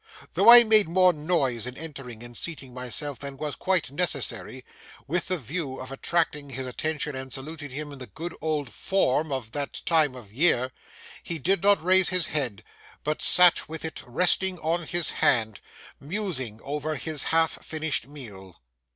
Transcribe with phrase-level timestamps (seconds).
[0.33, 4.65] Though I made more noise in entering and seating myself than was quite necessary,
[5.05, 9.31] with the view of attracting his attention and saluting him in the good old form
[9.31, 10.71] of that time of year,
[11.21, 12.63] he did not raise his head,
[13.03, 15.61] but sat with it resting on his hand,
[15.99, 18.55] musing over his half finished meal.